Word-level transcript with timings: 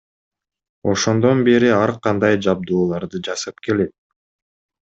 Ошондон 0.93 1.43
бери 1.49 1.69
ар 1.81 1.93
кандай 2.07 2.39
жабдууларды 2.47 3.23
жасап 3.29 3.63
келет. 3.69 3.97